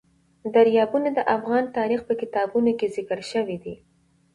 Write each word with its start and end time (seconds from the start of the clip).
دریابونه 0.55 1.09
د 1.17 1.19
افغان 1.35 1.63
تاریخ 1.77 2.01
په 2.07 2.13
کتابونو 2.21 2.71
کې 2.79 2.87
ذکر 2.95 3.19
شوی 3.31 3.57
دي. 3.63 3.75